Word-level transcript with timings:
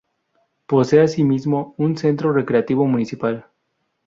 Posee 0.65 1.01
asimismo 1.01 1.75
un 1.77 1.95
Centro 1.95 2.33
Recreativo 2.33 2.87
Municipal. 2.87 3.45